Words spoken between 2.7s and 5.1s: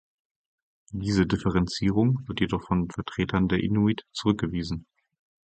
Vertretern der Inuit zurückgewiesen.